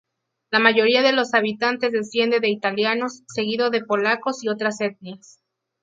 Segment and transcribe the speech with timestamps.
[0.49, 5.43] La mayoría de los habitantes descienden de italianos, seguido de polacos y otras etnias.